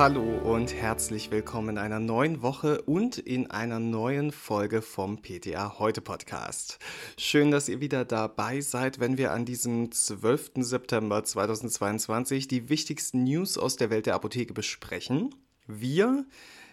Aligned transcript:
Hallo 0.00 0.22
und 0.22 0.72
herzlich 0.72 1.30
willkommen 1.30 1.76
in 1.76 1.78
einer 1.78 2.00
neuen 2.00 2.40
Woche 2.40 2.80
und 2.80 3.18
in 3.18 3.50
einer 3.50 3.78
neuen 3.78 4.32
Folge 4.32 4.80
vom 4.80 5.20
PTA 5.20 5.78
Heute 5.78 6.00
Podcast. 6.00 6.78
Schön, 7.18 7.50
dass 7.50 7.68
ihr 7.68 7.82
wieder 7.82 8.06
dabei 8.06 8.62
seid, 8.62 8.98
wenn 8.98 9.18
wir 9.18 9.30
an 9.30 9.44
diesem 9.44 9.92
12. 9.92 10.52
September 10.60 11.22
2022 11.22 12.48
die 12.48 12.70
wichtigsten 12.70 13.24
News 13.24 13.58
aus 13.58 13.76
der 13.76 13.90
Welt 13.90 14.06
der 14.06 14.14
Apotheke 14.14 14.54
besprechen. 14.54 15.34
Wir, 15.66 16.24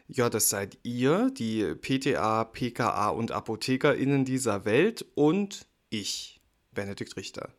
ja, 0.08 0.30
das 0.30 0.50
seid 0.50 0.78
ihr, 0.84 1.30
die 1.30 1.76
PTA, 1.76 2.46
PKA 2.46 3.10
und 3.10 3.34
ApothekerInnen 3.34 4.24
dieser 4.24 4.64
Welt 4.64 5.06
und 5.16 5.68
ich, 5.90 6.40
Benedikt 6.72 7.18
Richter. 7.18 7.50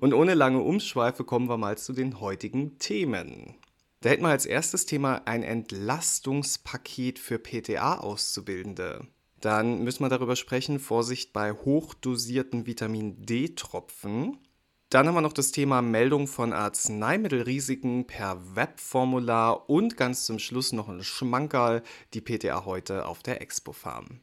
Und 0.00 0.14
ohne 0.14 0.32
lange 0.32 0.60
Umschweife 0.60 1.24
kommen 1.24 1.50
wir 1.50 1.58
mal 1.58 1.76
zu 1.76 1.92
den 1.92 2.18
heutigen 2.18 2.78
Themen. 2.78 3.56
Da 4.02 4.10
hätten 4.10 4.24
wir 4.24 4.30
als 4.30 4.46
erstes 4.46 4.84
Thema 4.84 5.22
ein 5.26 5.44
Entlastungspaket 5.44 7.20
für 7.20 7.38
PTA-Auszubildende. 7.38 9.06
Dann 9.40 9.84
müssen 9.84 10.02
wir 10.02 10.08
darüber 10.08 10.34
sprechen, 10.34 10.80
Vorsicht 10.80 11.32
bei 11.32 11.52
hochdosierten 11.52 12.66
Vitamin 12.66 13.24
D-Tropfen. 13.24 14.38
Dann 14.90 15.06
haben 15.06 15.14
wir 15.14 15.20
noch 15.20 15.32
das 15.32 15.52
Thema 15.52 15.82
Meldung 15.82 16.26
von 16.26 16.52
Arzneimittelrisiken 16.52 18.08
per 18.08 18.56
Webformular 18.56 19.70
und 19.70 19.96
ganz 19.96 20.26
zum 20.26 20.40
Schluss 20.40 20.72
noch 20.72 20.88
ein 20.88 21.04
Schmankerl, 21.04 21.84
die 22.12 22.20
PTA 22.20 22.64
heute 22.64 23.06
auf 23.06 23.22
der 23.22 23.40
Expo 23.40 23.72
Farm. 23.72 24.20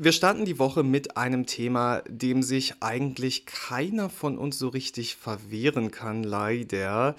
Wir 0.00 0.12
starten 0.12 0.44
die 0.44 0.60
Woche 0.60 0.84
mit 0.84 1.16
einem 1.16 1.44
Thema, 1.44 2.02
dem 2.08 2.44
sich 2.44 2.84
eigentlich 2.84 3.46
keiner 3.46 4.08
von 4.08 4.38
uns 4.38 4.56
so 4.56 4.68
richtig 4.68 5.16
verwehren 5.16 5.90
kann, 5.90 6.22
leider. 6.22 7.16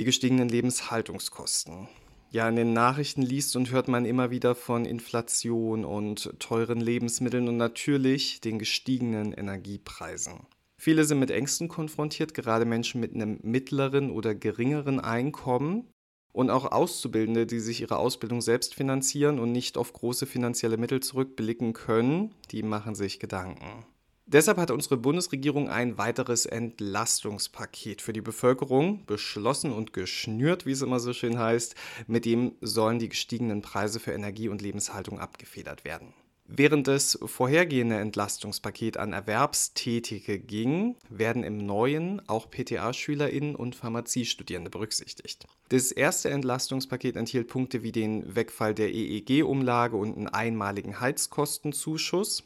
Die 0.00 0.06
gestiegenen 0.06 0.48
Lebenshaltungskosten. 0.48 1.86
Ja, 2.30 2.48
in 2.48 2.56
den 2.56 2.72
Nachrichten 2.72 3.20
liest 3.20 3.54
und 3.54 3.70
hört 3.70 3.86
man 3.86 4.06
immer 4.06 4.30
wieder 4.30 4.54
von 4.54 4.86
Inflation 4.86 5.84
und 5.84 6.32
teuren 6.38 6.80
Lebensmitteln 6.80 7.46
und 7.48 7.58
natürlich 7.58 8.40
den 8.40 8.58
gestiegenen 8.58 9.34
Energiepreisen. 9.34 10.46
Viele 10.78 11.04
sind 11.04 11.18
mit 11.18 11.30
Ängsten 11.30 11.68
konfrontiert, 11.68 12.32
gerade 12.32 12.64
Menschen 12.64 12.98
mit 12.98 13.14
einem 13.14 13.40
mittleren 13.42 14.10
oder 14.10 14.34
geringeren 14.34 15.00
Einkommen. 15.00 15.92
Und 16.32 16.48
auch 16.48 16.72
Auszubildende, 16.72 17.44
die 17.44 17.60
sich 17.60 17.82
ihre 17.82 17.98
Ausbildung 17.98 18.40
selbst 18.40 18.74
finanzieren 18.74 19.38
und 19.38 19.52
nicht 19.52 19.76
auf 19.76 19.92
große 19.92 20.24
finanzielle 20.24 20.78
Mittel 20.78 21.00
zurückblicken 21.00 21.74
können, 21.74 22.34
die 22.52 22.62
machen 22.62 22.94
sich 22.94 23.20
Gedanken. 23.20 23.84
Deshalb 24.32 24.58
hat 24.58 24.70
unsere 24.70 24.96
Bundesregierung 24.96 25.68
ein 25.68 25.98
weiteres 25.98 26.46
Entlastungspaket 26.46 28.00
für 28.00 28.12
die 28.12 28.20
Bevölkerung 28.20 29.04
beschlossen 29.04 29.72
und 29.72 29.92
geschnürt, 29.92 30.66
wie 30.66 30.70
es 30.70 30.82
immer 30.82 31.00
so 31.00 31.12
schön 31.12 31.36
heißt. 31.36 31.74
Mit 32.06 32.26
dem 32.26 32.52
sollen 32.60 33.00
die 33.00 33.08
gestiegenen 33.08 33.60
Preise 33.60 33.98
für 33.98 34.12
Energie 34.12 34.48
und 34.48 34.62
Lebenshaltung 34.62 35.18
abgefedert 35.18 35.84
werden. 35.84 36.14
Während 36.46 36.86
das 36.86 37.18
vorhergehende 37.24 37.98
Entlastungspaket 37.98 38.98
an 38.98 39.12
Erwerbstätige 39.12 40.38
ging, 40.38 40.94
werden 41.08 41.42
im 41.42 41.58
neuen 41.58 42.22
auch 42.28 42.50
PTA-SchülerInnen 42.50 43.56
und 43.56 43.74
Pharmaziestudierende 43.74 44.70
berücksichtigt. 44.70 45.46
Das 45.70 45.90
erste 45.90 46.30
Entlastungspaket 46.30 47.16
enthielt 47.16 47.48
Punkte 47.48 47.82
wie 47.82 47.92
den 47.92 48.34
Wegfall 48.34 48.74
der 48.74 48.92
EEG-Umlage 48.92 49.96
und 49.96 50.16
einen 50.16 50.28
einmaligen 50.28 51.00
Heizkostenzuschuss. 51.00 52.44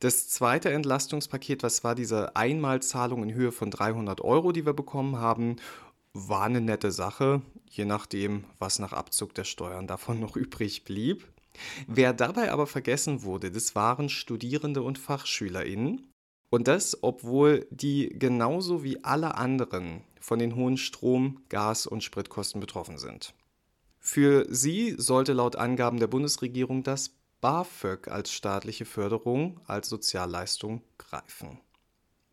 Das 0.00 0.28
zweite 0.28 0.70
Entlastungspaket, 0.70 1.64
was 1.64 1.82
war 1.82 1.96
diese 1.96 2.36
Einmalzahlung 2.36 3.24
in 3.24 3.34
Höhe 3.34 3.50
von 3.50 3.70
300 3.70 4.20
Euro, 4.20 4.52
die 4.52 4.64
wir 4.64 4.72
bekommen 4.72 5.16
haben, 5.16 5.56
war 6.12 6.44
eine 6.44 6.60
nette 6.60 6.92
Sache, 6.92 7.42
je 7.68 7.84
nachdem, 7.84 8.44
was 8.58 8.78
nach 8.78 8.92
Abzug 8.92 9.34
der 9.34 9.44
Steuern 9.44 9.86
davon 9.86 10.20
noch 10.20 10.36
übrig 10.36 10.84
blieb. 10.84 11.26
Wer 11.88 12.12
dabei 12.12 12.52
aber 12.52 12.68
vergessen 12.68 13.24
wurde, 13.24 13.50
das 13.50 13.74
waren 13.74 14.08
Studierende 14.08 14.82
und 14.82 14.98
FachschülerInnen. 14.98 16.06
Und 16.50 16.68
das, 16.68 17.02
obwohl 17.02 17.66
die 17.70 18.08
genauso 18.08 18.84
wie 18.84 19.04
alle 19.04 19.34
anderen 19.34 20.02
von 20.20 20.38
den 20.38 20.54
hohen 20.54 20.76
Strom-, 20.76 21.42
Gas- 21.48 21.86
und 21.86 22.02
Spritkosten 22.02 22.60
betroffen 22.60 22.98
sind. 22.98 23.34
Für 23.98 24.46
sie 24.48 24.94
sollte 24.96 25.34
laut 25.34 25.56
Angaben 25.56 25.98
der 25.98 26.06
Bundesregierung 26.06 26.84
das 26.84 27.10
BAföG 27.40 28.08
als 28.08 28.32
staatliche 28.32 28.84
Förderung, 28.84 29.60
als 29.66 29.88
Sozialleistung 29.88 30.82
greifen. 30.98 31.60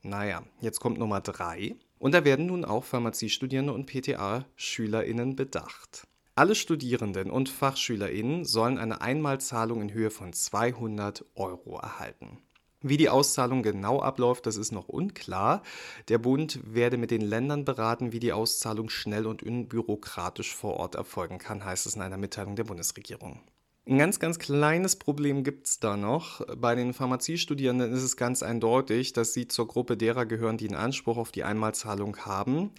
Naja, 0.01 0.43
jetzt 0.61 0.79
kommt 0.79 0.97
Nummer 0.97 1.21
drei. 1.21 1.75
Und 1.99 2.13
da 2.13 2.25
werden 2.25 2.47
nun 2.47 2.65
auch 2.65 2.83
Pharmaziestudierende 2.83 3.73
und 3.73 3.85
PTA-SchülerInnen 3.85 5.35
bedacht. 5.35 6.07
Alle 6.35 6.53
Studierenden 6.53 7.31
und 7.31 7.49
FachschülerInnen 7.49 8.45
sollen 8.45 8.77
eine 8.77 9.01
Einmalzahlung 9.01 9.81
in 9.81 9.93
Höhe 9.93 10.11
von 10.11 10.33
200 10.33 11.23
Euro 11.35 11.77
erhalten. 11.77 12.39
Wie 12.81 12.97
die 12.97 13.09
Auszahlung 13.09 13.63
genau 13.63 14.01
abläuft, 14.01 14.45
das 14.45 14.57
ist 14.57 14.71
noch 14.71 14.89
unklar. 14.89 15.63
Der 16.07 16.17
Bund 16.17 16.59
werde 16.63 16.97
mit 16.97 17.09
den 17.09 17.21
Ländern 17.21 17.65
beraten, 17.65 18.11
wie 18.11 18.19
die 18.19 18.33
Auszahlung 18.33 18.89
schnell 18.89 19.25
und 19.25 19.41
unbürokratisch 19.41 20.53
vor 20.53 20.75
Ort 20.75 20.95
erfolgen 20.95 21.39
kann, 21.39 21.63
heißt 21.63 21.87
es 21.87 21.95
in 21.95 22.01
einer 22.01 22.17
Mitteilung 22.17 22.55
der 22.55 22.65
Bundesregierung. 22.65 23.41
Ein 23.87 23.99
ganz, 23.99 24.19
ganz 24.19 24.39
kleines 24.39 24.95
Problem 24.95 25.43
gibt 25.43 25.67
es 25.67 25.79
da 25.79 25.95
noch. 25.95 26.41
Bei 26.57 26.73
den 26.73 26.91
Pharmaziestudierenden 26.91 27.93
ist 27.93 28.01
es 28.01 28.17
ganz 28.17 28.41
eindeutig, 28.41 29.13
dass 29.13 29.33
sie 29.33 29.47
zur 29.47 29.67
Gruppe 29.67 29.95
derer 29.95 30.25
gehören, 30.25 30.57
die 30.57 30.67
einen 30.67 30.75
Anspruch 30.75 31.17
auf 31.17 31.31
die 31.31 31.43
Einmalzahlung 31.43 32.17
haben. 32.17 32.71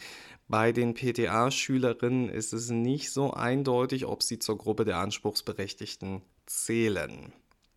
Bei 0.48 0.72
den 0.72 0.94
PTA-Schülerinnen 0.94 2.28
ist 2.28 2.52
es 2.52 2.70
nicht 2.70 3.12
so 3.12 3.32
eindeutig, 3.32 4.04
ob 4.04 4.24
sie 4.24 4.40
zur 4.40 4.58
Gruppe 4.58 4.84
der 4.84 4.98
Anspruchsberechtigten 4.98 6.22
zählen. 6.46 7.32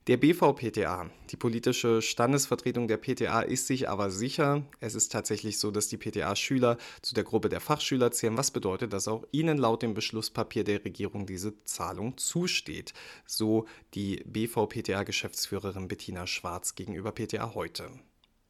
Der 0.10 0.18
BVPTA, 0.18 1.08
die 1.30 1.36
politische 1.36 2.02
Standesvertretung 2.02 2.88
der 2.88 2.98
PTA, 2.98 3.42
ist 3.42 3.68
sich 3.68 3.88
aber 3.88 4.10
sicher, 4.10 4.64
es 4.80 4.96
ist 4.96 5.12
tatsächlich 5.12 5.60
so, 5.60 5.70
dass 5.70 5.88
die 5.88 5.98
PTA-Schüler 5.98 6.80
zu 7.04 7.14
der 7.14 7.24
Gruppe 7.24 7.48
der 7.48 7.60
Fachschüler 7.60 8.10
zählen, 8.10 8.36
was 8.36 8.50
bedeutet, 8.50 8.92
dass 8.92 9.08
auch 9.08 9.24
ihnen 9.32 9.60
laut 9.60 9.84
dem 9.84 9.94
Beschlusspapier 9.94 10.64
der 10.64 10.84
Regierung 10.84 11.28
diese 11.28 11.64
Zahlung 11.64 12.18
zusteht. 12.18 12.94
So 13.28 13.68
die 13.94 14.24
BVPTA-Geschäftsführerin 14.26 15.88
Bettina 15.88 16.26
Schwarz 16.26 16.74
gegenüber 16.74 17.12
PTA 17.12 17.54
heute. 17.54 17.92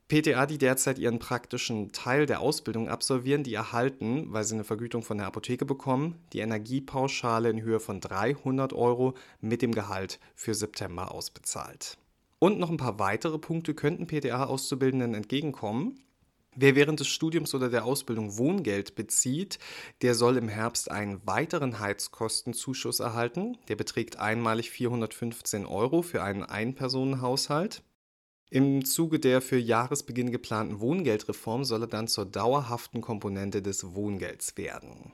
PTA, 0.09 0.47
die 0.47 0.57
derzeit 0.57 0.97
ihren 0.97 1.19
praktischen 1.19 1.91
Teil 1.91 2.25
der 2.25 2.41
Ausbildung 2.41 2.89
absolvieren, 2.89 3.43
die 3.43 3.53
erhalten, 3.53 4.25
weil 4.33 4.43
sie 4.43 4.55
eine 4.55 4.63
Vergütung 4.63 5.03
von 5.03 5.19
der 5.19 5.27
Apotheke 5.27 5.65
bekommen, 5.65 6.15
die 6.33 6.39
Energiepauschale 6.39 7.51
in 7.51 7.61
Höhe 7.61 7.79
von 7.79 8.01
300 8.01 8.73
Euro 8.73 9.13
mit 9.39 9.61
dem 9.61 9.71
Gehalt 9.71 10.19
für 10.33 10.55
September 10.55 11.11
ausbezahlt. 11.11 11.99
Und 12.39 12.57
noch 12.57 12.71
ein 12.71 12.77
paar 12.77 12.97
weitere 12.97 13.37
Punkte 13.37 13.75
könnten 13.75 14.07
PTA-Auszubildenden 14.07 15.13
entgegenkommen. 15.13 15.99
Wer 16.55 16.75
während 16.75 16.99
des 16.99 17.07
Studiums 17.07 17.53
oder 17.53 17.69
der 17.69 17.85
Ausbildung 17.85 18.35
Wohngeld 18.35 18.95
bezieht, 18.95 19.59
der 20.01 20.15
soll 20.15 20.37
im 20.37 20.47
Herbst 20.47 20.89
einen 20.89 21.21
weiteren 21.27 21.79
Heizkostenzuschuss 21.79 22.99
erhalten. 22.99 23.59
Der 23.67 23.75
beträgt 23.75 24.17
einmalig 24.17 24.71
415 24.71 25.67
Euro 25.67 26.01
für 26.01 26.23
einen 26.23 26.43
Einpersonenhaushalt. 26.43 27.83
Im 28.51 28.83
Zuge 28.83 29.19
der 29.19 29.41
für 29.41 29.59
Jahresbeginn 29.59 30.31
geplanten 30.31 30.79
Wohngeldreform 30.79 31.63
soll 31.63 31.83
er 31.83 31.87
dann 31.87 32.07
zur 32.07 32.25
dauerhaften 32.25 32.99
Komponente 32.99 33.61
des 33.61 33.93
Wohngelds 33.93 34.57
werden. 34.57 35.11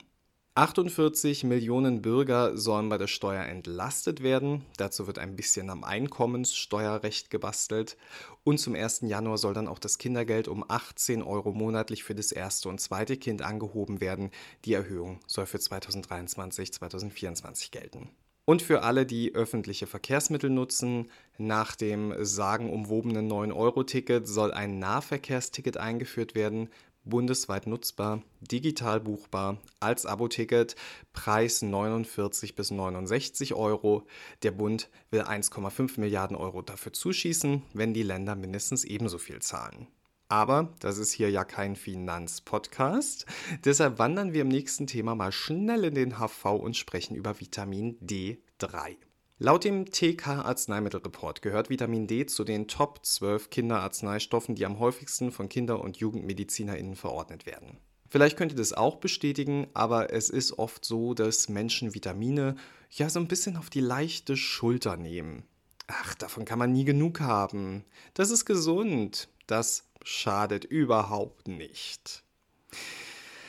48 0.54 1.44
Millionen 1.44 2.00
Bürger 2.00 2.56
sollen 2.56 2.88
bei 2.88 2.96
der 2.96 3.08
Steuer 3.08 3.44
entlastet 3.44 4.22
werden. 4.22 4.64
Dazu 4.78 5.06
wird 5.06 5.18
ein 5.18 5.36
bisschen 5.36 5.68
am 5.68 5.84
Einkommenssteuerrecht 5.84 7.28
gebastelt. 7.28 7.98
Und 8.42 8.56
zum 8.56 8.74
1. 8.74 9.02
Januar 9.02 9.36
soll 9.36 9.52
dann 9.52 9.68
auch 9.68 9.80
das 9.80 9.98
Kindergeld 9.98 10.48
um 10.48 10.64
18 10.66 11.22
Euro 11.22 11.52
monatlich 11.52 12.04
für 12.04 12.14
das 12.14 12.32
erste 12.32 12.70
und 12.70 12.80
zweite 12.80 13.18
Kind 13.18 13.42
angehoben 13.42 14.00
werden. 14.00 14.30
Die 14.64 14.72
Erhöhung 14.72 15.20
soll 15.26 15.44
für 15.44 15.58
2023-2024 15.58 17.70
gelten. 17.70 18.08
Und 18.48 18.62
für 18.62 18.84
alle, 18.84 19.06
die 19.06 19.34
öffentliche 19.34 19.88
Verkehrsmittel 19.88 20.50
nutzen, 20.50 21.10
nach 21.36 21.74
dem 21.74 22.14
sagenumwobenen 22.24 23.28
9-Euro-Ticket 23.28 24.28
soll 24.28 24.52
ein 24.54 24.78
Nahverkehrsticket 24.78 25.78
eingeführt 25.78 26.36
werden, 26.36 26.68
bundesweit 27.02 27.66
nutzbar, 27.66 28.22
digital 28.40 29.00
buchbar, 29.00 29.58
als 29.80 30.06
Abo-Ticket, 30.06 30.76
Preis 31.12 31.60
49 31.62 32.54
bis 32.54 32.70
69 32.70 33.54
Euro. 33.54 34.06
Der 34.44 34.52
Bund 34.52 34.90
will 35.10 35.22
1,5 35.22 35.98
Milliarden 35.98 36.36
Euro 36.36 36.62
dafür 36.62 36.92
zuschießen, 36.92 37.64
wenn 37.74 37.94
die 37.94 38.04
Länder 38.04 38.36
mindestens 38.36 38.84
ebenso 38.84 39.18
viel 39.18 39.40
zahlen. 39.40 39.88
Aber 40.28 40.74
das 40.80 40.98
ist 40.98 41.12
hier 41.12 41.30
ja 41.30 41.44
kein 41.44 41.76
Finanzpodcast. 41.76 43.26
Deshalb 43.64 43.98
wandern 43.98 44.32
wir 44.32 44.42
im 44.42 44.48
nächsten 44.48 44.86
Thema 44.86 45.14
mal 45.14 45.32
schnell 45.32 45.84
in 45.84 45.94
den 45.94 46.18
HV 46.18 46.44
und 46.46 46.76
sprechen 46.76 47.14
über 47.14 47.40
Vitamin 47.40 47.96
D3. 48.00 48.96
Laut 49.38 49.64
dem 49.64 49.84
TK 49.84 50.28
Arzneimittelreport 50.28 51.42
gehört 51.42 51.68
Vitamin 51.68 52.06
D 52.06 52.24
zu 52.24 52.42
den 52.42 52.68
Top 52.68 53.04
12 53.04 53.50
Kinderarzneistoffen, 53.50 54.54
die 54.54 54.64
am 54.64 54.78
häufigsten 54.78 55.30
von 55.30 55.50
Kinder- 55.50 55.82
und 55.82 55.98
Jugendmedizinerinnen 55.98 56.96
verordnet 56.96 57.44
werden. 57.44 57.76
Vielleicht 58.08 58.36
könnt 58.38 58.52
ihr 58.52 58.58
das 58.58 58.72
auch 58.72 58.96
bestätigen, 58.96 59.66
aber 59.74 60.12
es 60.12 60.30
ist 60.30 60.58
oft 60.58 60.84
so, 60.84 61.12
dass 61.12 61.48
Menschen 61.50 61.94
Vitamine 61.94 62.56
ja 62.90 63.10
so 63.10 63.20
ein 63.20 63.28
bisschen 63.28 63.56
auf 63.58 63.68
die 63.68 63.80
leichte 63.80 64.36
Schulter 64.36 64.96
nehmen. 64.96 65.42
Ach, 65.86 66.14
davon 66.14 66.44
kann 66.44 66.58
man 66.58 66.72
nie 66.72 66.84
genug 66.84 67.20
haben. 67.20 67.84
Das 68.14 68.30
ist 68.30 68.44
gesund. 68.46 69.28
Das 69.46 69.84
schadet 70.06 70.64
überhaupt 70.64 71.48
nicht. 71.48 72.22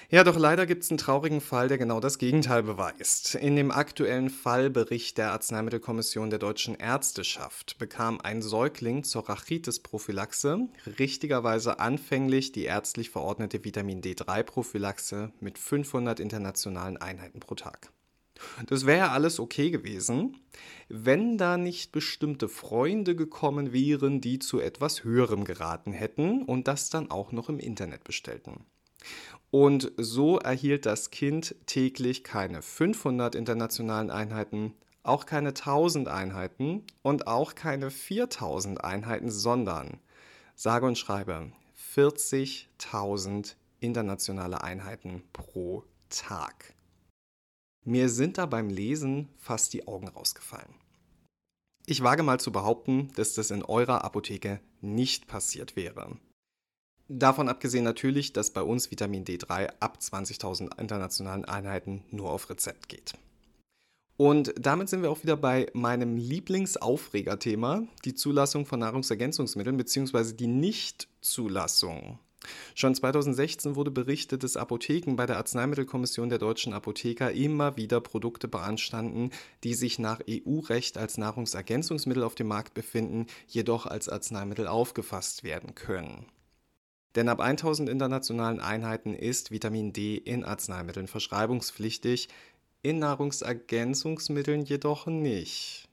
Ja, 0.10 0.24
doch 0.24 0.38
leider 0.38 0.66
gibt 0.66 0.84
es 0.84 0.90
einen 0.90 0.98
traurigen 0.98 1.42
Fall, 1.42 1.68
der 1.68 1.78
genau 1.78 2.00
das 2.00 2.18
Gegenteil 2.18 2.64
beweist. 2.64 3.36
In 3.36 3.58
dem 3.58 3.72
aktuellen 3.72 4.30
Fallbericht 4.30 5.18
der 5.18 5.34
Arzneimittelkommission 5.34 6.30
der 6.30 6.40
deutschen 6.40 6.76
Ärzteschaft 6.76 7.78
bekam 7.78 8.22
ein 8.22 8.42
Säugling 8.42 9.04
zur 9.04 9.28
Rachitis-Prophylaxe 9.28 10.70
richtigerweise 10.98 11.80
anfänglich 11.80 12.54
die 12.54 12.64
ärztlich 12.64 13.10
verordnete 13.10 13.66
Vitamin 13.66 14.02
D3-Prophylaxe 14.02 15.34
mit 15.42 15.60
500 15.60 16.22
internationalen 16.22 16.96
Einheiten 16.96 17.42
pro 17.42 17.56
Tag. 17.56 17.92
Das 18.68 18.86
wäre 18.86 18.98
ja 18.98 19.12
alles 19.12 19.40
okay 19.40 19.72
gewesen, 19.72 20.38
wenn 20.90 21.38
da 21.38 21.58
nicht 21.58 21.92
bestimmte 21.92 22.48
Freunde 22.48 23.16
gekommen 23.16 23.74
wären, 23.74 24.22
die 24.22 24.40
zu 24.40 24.60
etwas 24.60 25.04
Höherem 25.04 25.44
geraten 25.44 25.92
hätten 25.92 26.44
und 26.44 26.68
das 26.68 26.90
dann 26.90 27.12
auch 27.12 27.32
noch 27.32 27.50
im 27.50 27.60
Internet 27.60 28.04
bestellten. 28.04 28.66
Und 29.50 29.92
so 29.98 30.40
erhielt 30.40 30.86
das 30.86 31.10
Kind 31.10 31.56
täglich 31.66 32.24
keine 32.24 32.62
500 32.62 33.36
internationalen 33.36 34.12
Einheiten, 34.12 34.74
auch 35.04 35.26
keine 35.26 35.50
1000 35.50 36.10
Einheiten 36.10 36.84
und 37.02 37.28
auch 37.28 37.56
keine 37.56 37.92
4000 37.92 38.84
Einheiten, 38.84 39.32
sondern 39.32 40.00
sage 40.56 40.86
und 40.86 40.98
schreibe 40.98 41.52
40.000 41.96 43.56
internationale 43.80 44.62
Einheiten 44.62 45.24
pro 45.32 45.84
Tag. 46.10 46.74
Mir 47.88 48.10
sind 48.10 48.38
da 48.38 48.46
beim 48.46 48.70
Lesen 48.70 49.30
fast 49.38 49.72
die 49.72 49.88
Augen 49.88 50.10
rausgefallen. 50.10 50.74
Ich 51.86 52.04
wage 52.04 52.22
mal 52.22 52.38
zu 52.38 52.52
behaupten, 52.52 53.14
dass 53.16 53.34
das 53.34 53.50
in 53.50 53.64
eurer 53.64 54.04
Apotheke 54.04 54.60
nicht 54.82 55.28
passiert 55.28 55.78
wäre. 55.78 56.18
Davon 57.08 57.48
abgesehen 57.48 57.86
natürlich, 57.86 58.34
dass 58.34 58.52
bei 58.52 58.62
uns 58.62 58.92
Vitamin 58.92 59.24
D3 59.24 59.72
ab 59.80 60.00
20.000 60.02 60.78
internationalen 60.78 61.46
Einheiten 61.46 62.04
nur 62.12 62.30
auf 62.30 62.50
Rezept 62.50 62.90
geht. 62.90 63.14
Und 64.18 64.54
damit 64.60 64.90
sind 64.90 65.02
wir 65.02 65.10
auch 65.10 65.24
wieder 65.24 65.38
bei 65.38 65.72
meinem 65.72 66.18
Lieblingsaufregerthema, 66.18 67.88
die 68.04 68.16
Zulassung 68.16 68.66
von 68.66 68.82
Nahrungsergänzungsmitteln 68.82 69.78
bzw. 69.78 70.34
die 70.34 70.48
Nichtzulassung. 70.48 72.20
Schon 72.76 72.96
2016 72.96 73.76
wurde 73.76 73.92
berichtet, 73.92 74.44
dass 74.44 74.58
Apotheken 74.58 75.16
bei 75.16 75.26
der 75.26 75.38
Arzneimittelkommission 75.38 76.30
der 76.30 76.40
deutschen 76.40 76.74
Apotheker 76.74 77.32
immer 77.32 77.78
wieder 77.78 78.02
Produkte 78.02 78.48
beanstanden, 78.48 79.32
die 79.64 79.74
sich 79.74 80.00
nach 80.00 80.22
EU-Recht 80.30 80.98
als 80.98 81.18
Nahrungsergänzungsmittel 81.18 82.24
auf 82.24 82.36
dem 82.36 82.48
Markt 82.48 82.74
befinden, 82.74 83.28
jedoch 83.48 83.86
als 83.86 84.10
Arzneimittel 84.10 84.68
aufgefasst 84.68 85.44
werden 85.44 85.76
können. 85.76 86.26
Denn 87.16 87.30
ab 87.30 87.40
1000 87.40 87.90
internationalen 87.90 88.60
Einheiten 88.60 89.16
ist 89.16 89.50
Vitamin 89.50 89.92
D 89.92 90.18
in 90.18 90.44
Arzneimitteln 90.44 91.08
verschreibungspflichtig, 91.08 92.30
in 92.84 93.00
Nahrungsergänzungsmitteln 93.00 94.64
jedoch 94.64 95.08
nicht. 95.08 95.87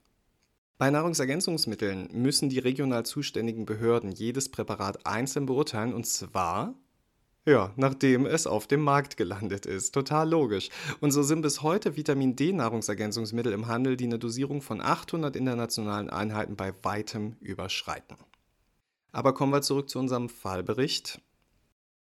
Bei 0.77 0.91
Nahrungsergänzungsmitteln 0.91 2.09
müssen 2.13 2.49
die 2.49 2.59
regional 2.59 3.07
zuständigen 3.07 3.65
Behörden 3.65 4.11
jedes 4.11 4.49
Präparat 4.49 5.07
einzeln 5.07 5.47
beurteilen 5.47 5.95
und 5.95 6.07
zwar 6.07 6.75
ja, 7.47 7.73
nachdem 7.77 8.25
es 8.25 8.47
auf 8.47 8.67
dem 8.67 8.81
Markt 8.81 9.19
gelandet 9.19 9.67
ist. 9.67 9.93
Total 9.93 10.29
logisch. 10.29 10.71
Und 11.01 11.11
so 11.11 11.23
sind 11.23 11.43
bis 11.43 11.63
heute 11.63 11.95
Vitamin 11.95 12.37
D-Nahrungsergänzungsmittel 12.37 13.53
im 13.53 13.67
Handel, 13.67 13.99
die 13.99 14.05
eine 14.05 14.19
Dosierung 14.19 14.63
von 14.63 14.81
800 14.81 15.37
internationalen 15.37 16.09
Einheiten 16.09 16.57
bei 16.57 16.73
weitem 16.83 17.37
überschreiten. 17.41 18.17
Aber 19.13 19.35
kommen 19.35 19.53
wir 19.53 19.61
zurück 19.61 19.91
zu 19.91 19.99
unserem 19.99 20.31
Fallbericht. 20.31 21.21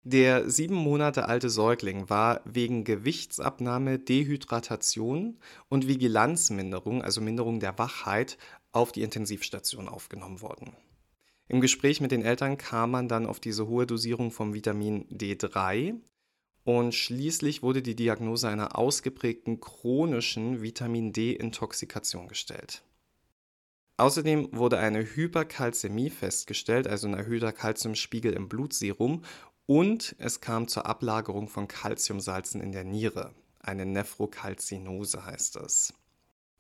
Der 0.06 0.50
sieben 0.50 0.76
Monate 0.76 1.30
alte 1.30 1.50
Säugling 1.50 2.10
war 2.10 2.42
wegen 2.44 2.84
Gewichtsabnahme, 2.84 4.00
Dehydratation 4.00 5.40
und 5.70 5.88
Vigilanzminderung, 5.88 7.02
also 7.02 7.22
Minderung 7.22 7.62
der 7.62 7.78
Wachheit, 7.78 8.38
auf 8.74 8.92
die 8.92 9.02
Intensivstation 9.02 9.88
aufgenommen 9.88 10.42
worden. 10.42 10.76
Im 11.48 11.62
Gespräch 11.62 12.02
mit 12.02 12.12
den 12.12 12.24
Eltern 12.24 12.58
kam 12.58 12.92
man 12.92 13.08
dann 13.08 13.26
auf 13.26 13.40
diese 13.40 13.68
hohe 13.68 13.86
Dosierung 13.86 14.32
vom 14.32 14.54
Vitamin 14.54 15.08
D3 15.08 15.96
und 16.66 16.94
schließlich 16.94 17.62
wurde 17.64 17.82
die 17.82 17.96
Diagnose 17.96 18.50
einer 18.50 18.78
ausgeprägten 18.78 19.62
chronischen 19.62 20.62
Vitamin 20.62 21.14
D-Intoxikation 21.14 22.28
gestellt. 22.28 22.84
Außerdem 23.98 24.50
wurde 24.52 24.80
eine 24.80 25.04
Hyperkalzämie 25.04 26.10
festgestellt, 26.10 26.88
also 26.88 27.08
ein 27.08 27.14
erhöhter 27.14 27.52
Kalziumspiegel 27.52 28.34
im 28.34 28.50
Blutserum, 28.50 29.24
und 29.66 30.16
es 30.20 30.42
kam 30.42 30.68
zur 30.68 30.86
Ablagerung 30.86 31.48
von 31.48 31.68
Kalziumsalzen 31.68 32.62
in 32.62 32.72
der 32.72 32.84
Niere. 32.84 33.34
Eine 33.60 33.86
Nephrokalzinose 33.86 35.26
heißt 35.26 35.58
es. 35.58 35.94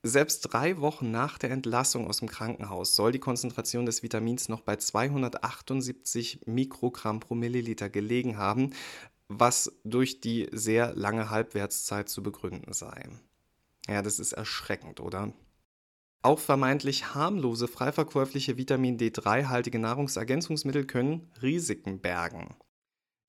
Selbst 0.05 0.41
drei 0.41 0.79
Wochen 0.81 1.11
nach 1.11 1.37
der 1.37 1.51
Entlassung 1.51 2.07
aus 2.07 2.17
dem 2.17 2.27
Krankenhaus 2.27 2.95
soll 2.95 3.13
die 3.13 3.19
Konzentration 3.19 3.85
des 3.85 4.03
Vitamins 4.03 4.49
noch 4.49 4.59
bei 4.59 4.75
278 4.75 6.41
Mikrogramm 6.45 7.21
pro 7.21 7.35
Milliliter 7.35 7.89
gelegen 7.89 8.37
haben, 8.37 8.73
was 9.29 9.71
durch 9.85 10.19
die 10.19 10.49
sehr 10.51 10.93
lange 10.95 11.29
Halbwertszeit 11.29 12.09
zu 12.09 12.21
begründen 12.21 12.73
sei. 12.73 13.07
Ja, 13.87 14.01
das 14.01 14.19
ist 14.19 14.33
erschreckend, 14.33 14.99
oder? 14.99 15.33
Auch 16.21 16.39
vermeintlich 16.39 17.13
harmlose, 17.15 17.67
freiverkäufliche 17.67 18.57
Vitamin 18.57 18.97
D3-haltige 18.97 19.79
Nahrungsergänzungsmittel 19.79 20.85
können 20.85 21.31
Risiken 21.41 21.99
bergen. 21.99 22.55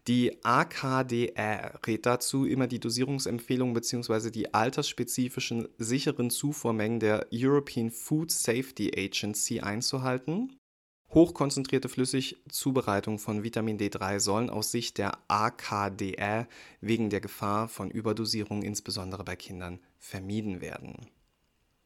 Die 0.06 0.44
AKDR 0.44 1.80
rät 1.86 2.04
dazu, 2.04 2.44
immer 2.44 2.66
die 2.66 2.78
Dosierungsempfehlungen 2.78 3.72
bzw. 3.72 4.30
die 4.30 4.52
altersspezifischen 4.52 5.66
sicheren 5.78 6.28
Zufuhrmengen 6.28 7.00
der 7.00 7.26
European 7.32 7.90
Food 7.90 8.30
Safety 8.30 8.92
Agency 8.94 9.60
einzuhalten. 9.60 10.58
Hochkonzentrierte 11.08 11.88
Flüssigzubereitung 11.88 13.18
von 13.18 13.44
Vitamin 13.44 13.78
D3 13.78 14.20
sollen 14.20 14.50
aus 14.50 14.72
Sicht 14.72 14.98
der 14.98 15.16
AKDR 15.28 16.48
wegen 16.82 17.08
der 17.08 17.20
Gefahr 17.20 17.68
von 17.68 17.90
Überdosierung 17.90 18.62
insbesondere 18.62 19.24
bei 19.24 19.36
Kindern 19.36 19.80
vermieden 19.98 20.60
werden. 20.60 21.08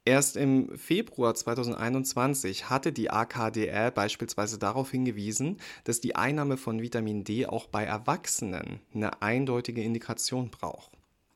Erst 0.08 0.38
im 0.38 0.74
Februar 0.78 1.34
2021 1.34 2.70
hatte 2.70 2.94
die 2.94 3.10
AKDR 3.10 3.90
beispielsweise 3.90 4.58
darauf 4.58 4.90
hingewiesen, 4.90 5.58
dass 5.84 6.00
die 6.00 6.16
Einnahme 6.16 6.56
von 6.56 6.80
Vitamin 6.80 7.24
D 7.24 7.44
auch 7.44 7.66
bei 7.66 7.84
Erwachsenen 7.84 8.80
eine 8.94 9.20
eindeutige 9.20 9.82
Indikation 9.82 10.48
braucht. 10.48 10.92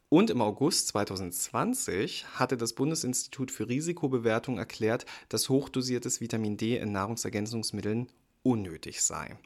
Und 0.09 0.31
im 0.31 0.41
August 0.41 0.89
2020 0.89 2.25
hatte 2.39 2.57
das 2.57 2.73
Bundesinstitut 2.73 3.51
für 3.51 3.69
Risikobewertung 3.69 4.57
erklärt, 4.57 5.05
dass 5.29 5.51
hochdosiertes 5.51 6.23
Vitamin 6.23 6.57
D 6.57 6.79
in 6.79 6.93
Nahrungsergänzungsmitteln 6.93 8.09
unnötig 8.43 9.03
sei. 9.03 9.37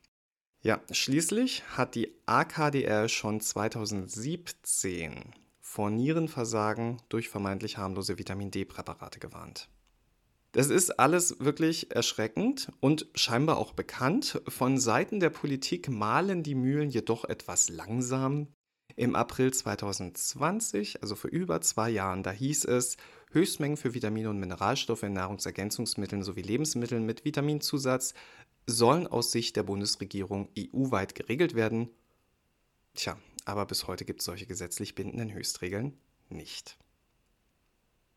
Ja, 0.62 0.80
schließlich 0.92 1.64
hat 1.76 1.96
die 1.96 2.12
AKDR 2.26 3.08
schon 3.08 3.40
2017 3.40 5.34
vor 5.66 5.90
Nierenversagen 5.90 7.02
durch 7.08 7.28
vermeintlich 7.28 7.76
harmlose 7.76 8.18
Vitamin 8.18 8.52
D-Präparate 8.52 9.18
gewarnt. 9.18 9.68
Das 10.52 10.68
ist 10.68 10.98
alles 10.98 11.40
wirklich 11.40 11.90
erschreckend 11.94 12.72
und 12.80 13.06
scheinbar 13.14 13.58
auch 13.58 13.72
bekannt. 13.72 14.40
Von 14.48 14.78
Seiten 14.78 15.18
der 15.20 15.28
Politik 15.28 15.90
malen 15.90 16.42
die 16.44 16.54
Mühlen 16.54 16.88
jedoch 16.88 17.24
etwas 17.24 17.68
langsam. 17.68 18.46
Im 18.94 19.16
April 19.16 19.52
2020, 19.52 21.02
also 21.02 21.14
vor 21.14 21.30
über 21.30 21.60
zwei 21.60 21.90
Jahren, 21.90 22.22
da 22.22 22.30
hieß 22.30 22.64
es, 22.66 22.96
Höchstmengen 23.32 23.76
für 23.76 23.92
Vitamine 23.92 24.30
und 24.30 24.38
Mineralstoffe 24.38 25.02
in 25.02 25.12
Nahrungsergänzungsmitteln 25.12 26.22
sowie 26.22 26.42
Lebensmitteln 26.42 27.04
mit 27.04 27.24
Vitaminzusatz 27.24 28.14
sollen 28.66 29.06
aus 29.06 29.32
Sicht 29.32 29.56
der 29.56 29.64
Bundesregierung 29.64 30.48
EU-weit 30.56 31.14
geregelt 31.16 31.54
werden. 31.54 31.90
Tja, 32.94 33.18
aber 33.46 33.64
bis 33.64 33.86
heute 33.86 34.04
gibt 34.04 34.20
es 34.20 34.26
solche 34.26 34.46
gesetzlich 34.46 34.94
bindenden 34.94 35.32
Höchstregeln 35.32 35.94
nicht. 36.28 36.76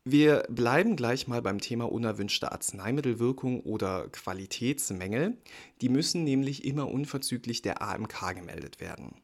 Wir 0.04 0.44
bleiben 0.50 0.96
gleich 0.96 1.28
mal 1.28 1.42
beim 1.42 1.60
Thema 1.60 1.92
unerwünschte 1.92 2.52
Arzneimittelwirkung 2.52 3.62
oder 3.62 4.10
Qualitätsmängel. 4.10 5.38
Die 5.82 5.90
müssen 5.90 6.24
nämlich 6.24 6.66
immer 6.66 6.90
unverzüglich 6.90 7.62
der 7.62 7.82
AMK 7.82 8.36
gemeldet 8.36 8.80
werden. 8.80 9.16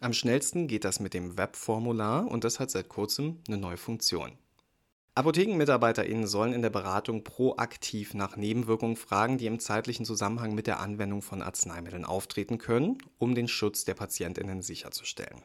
Am 0.00 0.12
schnellsten 0.12 0.66
geht 0.66 0.84
das 0.84 0.98
mit 0.98 1.14
dem 1.14 1.38
Webformular 1.38 2.26
und 2.26 2.42
das 2.42 2.58
hat 2.58 2.70
seit 2.70 2.88
kurzem 2.88 3.38
eine 3.46 3.58
neue 3.58 3.76
Funktion. 3.76 4.32
ApothekenmitarbeiterInnen 5.16 6.26
sollen 6.26 6.52
in 6.52 6.62
der 6.62 6.70
Beratung 6.70 7.22
proaktiv 7.22 8.14
nach 8.14 8.36
Nebenwirkungen 8.36 8.96
fragen, 8.96 9.38
die 9.38 9.46
im 9.46 9.60
zeitlichen 9.60 10.04
Zusammenhang 10.04 10.56
mit 10.56 10.66
der 10.66 10.80
Anwendung 10.80 11.22
von 11.22 11.40
Arzneimitteln 11.40 12.04
auftreten 12.04 12.58
können, 12.58 12.98
um 13.18 13.36
den 13.36 13.46
Schutz 13.46 13.84
der 13.84 13.94
PatientInnen 13.94 14.60
sicherzustellen. 14.60 15.42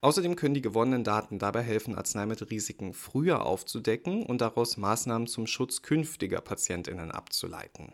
Außerdem 0.00 0.36
können 0.36 0.54
die 0.54 0.62
gewonnenen 0.62 1.04
Daten 1.04 1.38
dabei 1.38 1.62
helfen, 1.62 1.94
Arzneimittelrisiken 1.94 2.94
früher 2.94 3.44
aufzudecken 3.44 4.24
und 4.24 4.40
daraus 4.40 4.78
Maßnahmen 4.78 5.26
zum 5.26 5.46
Schutz 5.46 5.82
künftiger 5.82 6.40
PatientInnen 6.40 7.10
abzuleiten. 7.10 7.92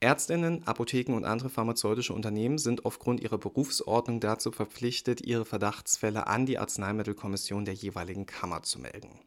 Ärztinnen, 0.00 0.66
Apotheken 0.66 1.14
und 1.14 1.24
andere 1.24 1.48
pharmazeutische 1.48 2.12
Unternehmen 2.12 2.58
sind 2.58 2.84
aufgrund 2.84 3.20
ihrer 3.20 3.38
Berufsordnung 3.38 4.20
dazu 4.20 4.50
verpflichtet, 4.50 5.20
ihre 5.22 5.44
Verdachtsfälle 5.44 6.26
an 6.26 6.44
die 6.44 6.58
Arzneimittelkommission 6.58 7.64
der 7.64 7.74
jeweiligen 7.74 8.26
Kammer 8.26 8.62
zu 8.64 8.80
melden. 8.80 9.20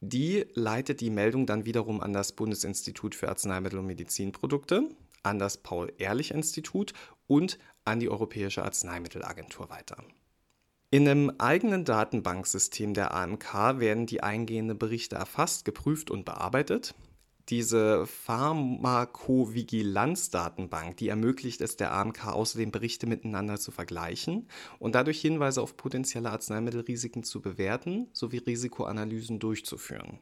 Die 0.00 0.46
leitet 0.54 1.00
die 1.00 1.10
Meldung 1.10 1.46
dann 1.46 1.64
wiederum 1.64 2.00
an 2.00 2.12
das 2.12 2.32
Bundesinstitut 2.32 3.14
für 3.14 3.28
Arzneimittel 3.28 3.80
und 3.80 3.86
Medizinprodukte, 3.86 4.88
an 5.22 5.38
das 5.38 5.58
Paul-Ehrlich-Institut 5.58 6.92
und 7.26 7.58
an 7.84 7.98
die 7.98 8.08
Europäische 8.08 8.62
Arzneimittelagentur 8.62 9.70
weiter. 9.70 9.96
In 10.90 11.06
einem 11.06 11.32
eigenen 11.38 11.84
Datenbanksystem 11.84 12.94
der 12.94 13.12
AMK 13.12 13.78
werden 13.78 14.06
die 14.06 14.22
eingehenden 14.22 14.78
Berichte 14.78 15.16
erfasst, 15.16 15.64
geprüft 15.64 16.10
und 16.10 16.24
bearbeitet. 16.24 16.94
Diese 17.48 18.06
Pharmakovigilanz-Datenbank, 18.06 20.98
die 20.98 21.08
ermöglicht 21.08 21.62
es 21.62 21.76
der 21.76 21.94
AMK 21.94 22.26
außerdem 22.26 22.70
Berichte 22.70 23.06
miteinander 23.06 23.58
zu 23.58 23.70
vergleichen 23.70 24.48
und 24.78 24.94
dadurch 24.94 25.22
Hinweise 25.22 25.62
auf 25.62 25.78
potenzielle 25.78 26.30
Arzneimittelrisiken 26.30 27.22
zu 27.22 27.40
bewerten 27.40 28.08
sowie 28.12 28.36
Risikoanalysen 28.38 29.38
durchzuführen. 29.38 30.18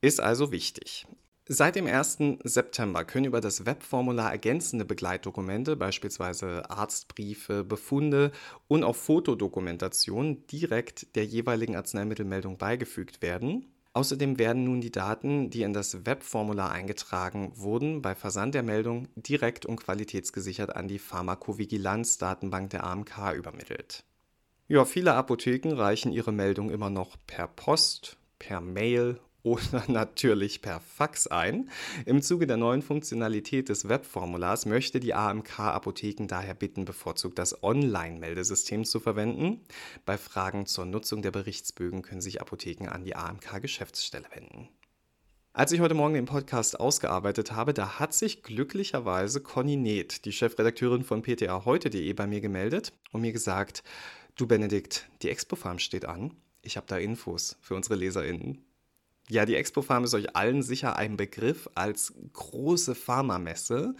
Ist 0.00 0.20
also 0.20 0.52
wichtig. 0.52 1.06
Seit 1.52 1.74
dem 1.74 1.86
1. 1.86 2.18
September 2.44 3.04
können 3.04 3.24
über 3.24 3.40
das 3.40 3.66
Webformular 3.66 4.30
ergänzende 4.30 4.84
Begleitdokumente, 4.84 5.74
beispielsweise 5.74 6.70
Arztbriefe, 6.70 7.64
Befunde 7.64 8.30
und 8.68 8.84
auch 8.84 8.94
Fotodokumentation 8.94 10.46
direkt 10.46 11.16
der 11.16 11.26
jeweiligen 11.26 11.74
Arzneimittelmeldung 11.74 12.56
beigefügt 12.56 13.20
werden. 13.20 13.66
Außerdem 13.92 14.38
werden 14.38 14.64
nun 14.64 14.80
die 14.80 14.92
Daten, 14.92 15.50
die 15.50 15.62
in 15.62 15.72
das 15.72 16.06
Webformular 16.06 16.70
eingetragen 16.70 17.52
wurden, 17.56 18.02
bei 18.02 18.14
Versand 18.14 18.54
der 18.54 18.62
Meldung 18.62 19.08
direkt 19.16 19.66
und 19.66 19.76
qualitätsgesichert 19.76 20.76
an 20.76 20.86
die 20.86 21.00
Pharmakovigilanz-Datenbank 21.00 22.70
der 22.70 22.84
AMK 22.84 23.34
übermittelt. 23.34 24.04
Ja, 24.68 24.84
viele 24.84 25.14
Apotheken 25.14 25.72
reichen 25.72 26.12
ihre 26.12 26.30
Meldung 26.30 26.70
immer 26.70 26.90
noch 26.90 27.16
per 27.26 27.48
Post, 27.48 28.16
per 28.38 28.60
Mail 28.60 29.18
oder 29.42 29.84
natürlich 29.88 30.62
per 30.62 30.80
Fax 30.80 31.26
ein. 31.26 31.70
Im 32.06 32.22
Zuge 32.22 32.46
der 32.46 32.56
neuen 32.56 32.82
Funktionalität 32.82 33.68
des 33.68 33.88
Webformulars 33.88 34.66
möchte 34.66 35.00
die 35.00 35.14
AMK 35.14 35.60
Apotheken 35.60 36.26
daher 36.26 36.54
bitten, 36.54 36.84
bevorzugt 36.84 37.38
das 37.38 37.62
Online-Meldesystem 37.62 38.84
zu 38.84 39.00
verwenden. 39.00 39.60
Bei 40.04 40.18
Fragen 40.18 40.66
zur 40.66 40.86
Nutzung 40.86 41.22
der 41.22 41.30
Berichtsbögen 41.30 42.02
können 42.02 42.20
sich 42.20 42.40
Apotheken 42.40 42.88
an 42.88 43.04
die 43.04 43.16
AMK 43.16 43.60
Geschäftsstelle 43.62 44.26
wenden. 44.34 44.68
Als 45.52 45.72
ich 45.72 45.80
heute 45.80 45.94
Morgen 45.94 46.14
den 46.14 46.26
Podcast 46.26 46.78
ausgearbeitet 46.78 47.50
habe, 47.50 47.74
da 47.74 47.98
hat 47.98 48.14
sich 48.14 48.44
glücklicherweise 48.44 49.40
Conny 49.40 49.76
Neth, 49.76 50.24
die 50.24 50.32
Chefredakteurin 50.32 51.02
von 51.02 51.22
pta 51.22 51.64
heute.de, 51.64 52.12
bei 52.12 52.28
mir 52.28 52.40
gemeldet 52.40 52.92
und 53.10 53.22
mir 53.22 53.32
gesagt, 53.32 53.82
du 54.36 54.46
Benedikt, 54.46 55.10
die 55.22 55.28
Expo 55.28 55.56
Farm 55.56 55.80
steht 55.80 56.04
an. 56.04 56.36
Ich 56.62 56.76
habe 56.76 56.86
da 56.86 56.98
Infos 56.98 57.56
für 57.60 57.74
unsere 57.74 57.96
LeserInnen. 57.96 58.64
Ja, 59.30 59.46
die 59.46 59.54
Expo 59.54 59.80
Farm 59.80 60.02
ist 60.02 60.14
euch 60.14 60.34
allen 60.34 60.60
sicher 60.60 60.96
ein 60.96 61.16
Begriff 61.16 61.70
als 61.76 62.12
große 62.32 62.96
Pharmamesse. 62.96 63.94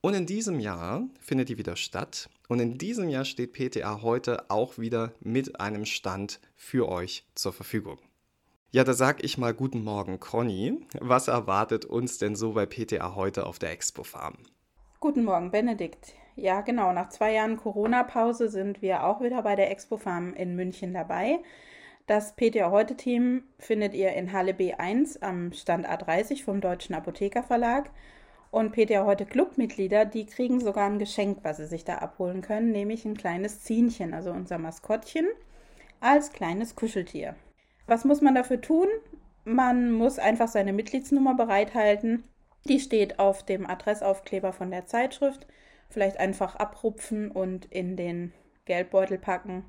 Und 0.00 0.14
in 0.14 0.24
diesem 0.24 0.60
Jahr 0.60 1.02
findet 1.20 1.48
die 1.48 1.58
wieder 1.58 1.74
statt. 1.74 2.30
Und 2.46 2.60
in 2.60 2.78
diesem 2.78 3.08
Jahr 3.08 3.24
steht 3.24 3.54
PTA 3.54 4.02
heute 4.02 4.48
auch 4.50 4.78
wieder 4.78 5.10
mit 5.18 5.60
einem 5.60 5.84
Stand 5.84 6.38
für 6.54 6.88
euch 6.88 7.26
zur 7.34 7.52
Verfügung. 7.52 7.98
Ja, 8.70 8.84
da 8.84 8.92
sag 8.92 9.24
ich 9.24 9.36
mal 9.36 9.52
guten 9.52 9.82
Morgen, 9.82 10.20
Conny. 10.20 10.86
Was 11.00 11.26
erwartet 11.26 11.84
uns 11.84 12.18
denn 12.18 12.36
so 12.36 12.52
bei 12.52 12.64
PTA 12.64 13.16
heute 13.16 13.46
auf 13.46 13.58
der 13.58 13.72
Expo 13.72 14.04
Farm? 14.04 14.36
Guten 15.00 15.24
Morgen, 15.24 15.50
Benedikt. 15.50 16.12
Ja, 16.36 16.60
genau. 16.60 16.92
Nach 16.92 17.08
zwei 17.08 17.32
Jahren 17.32 17.56
Corona-Pause 17.56 18.48
sind 18.48 18.80
wir 18.80 19.02
auch 19.02 19.20
wieder 19.20 19.42
bei 19.42 19.56
der 19.56 19.72
Expo 19.72 19.96
Farm 19.96 20.34
in 20.34 20.54
München 20.54 20.94
dabei. 20.94 21.40
Das 22.08 22.32
PTA 22.36 22.70
Heute 22.70 22.96
Team 22.96 23.42
findet 23.58 23.92
ihr 23.92 24.14
in 24.14 24.32
Halle 24.32 24.52
B1 24.52 25.20
am 25.20 25.52
Stand 25.52 25.86
A30 25.86 26.42
vom 26.42 26.62
Deutschen 26.62 26.94
Apotheker 26.94 27.42
Verlag. 27.42 27.90
Und 28.50 28.72
PTA 28.72 29.04
Heute 29.04 29.26
Clubmitglieder, 29.26 30.06
die 30.06 30.24
kriegen 30.24 30.58
sogar 30.58 30.86
ein 30.86 30.98
Geschenk, 30.98 31.40
was 31.42 31.58
sie 31.58 31.66
sich 31.66 31.84
da 31.84 31.96
abholen 31.96 32.40
können, 32.40 32.72
nämlich 32.72 33.04
ein 33.04 33.14
kleines 33.14 33.62
Zienchen, 33.62 34.14
also 34.14 34.30
unser 34.30 34.56
Maskottchen, 34.56 35.26
als 36.00 36.32
kleines 36.32 36.76
Kuscheltier. 36.76 37.36
Was 37.86 38.06
muss 38.06 38.22
man 38.22 38.34
dafür 38.34 38.62
tun? 38.62 38.88
Man 39.44 39.92
muss 39.92 40.18
einfach 40.18 40.48
seine 40.48 40.72
Mitgliedsnummer 40.72 41.34
bereithalten. 41.34 42.24
Die 42.66 42.80
steht 42.80 43.18
auf 43.18 43.42
dem 43.42 43.66
Adressaufkleber 43.66 44.54
von 44.54 44.70
der 44.70 44.86
Zeitschrift. 44.86 45.46
Vielleicht 45.90 46.16
einfach 46.16 46.56
abrupfen 46.56 47.30
und 47.30 47.66
in 47.66 47.98
den 47.98 48.32
Geldbeutel 48.64 49.18
packen 49.18 49.66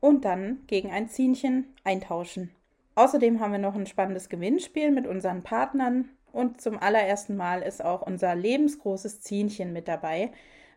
und 0.00 0.24
dann 0.24 0.60
gegen 0.66 0.90
ein 0.90 1.08
Zienchen 1.08 1.66
eintauschen. 1.84 2.50
Außerdem 2.94 3.40
haben 3.40 3.52
wir 3.52 3.58
noch 3.58 3.74
ein 3.74 3.86
spannendes 3.86 4.28
Gewinnspiel 4.28 4.90
mit 4.90 5.06
unseren 5.06 5.42
Partnern 5.42 6.08
und 6.32 6.60
zum 6.60 6.78
allerersten 6.78 7.36
Mal 7.36 7.62
ist 7.62 7.84
auch 7.84 8.02
unser 8.02 8.34
lebensgroßes 8.34 9.20
Zienchen 9.20 9.72
mit 9.72 9.88
dabei, 9.88 10.32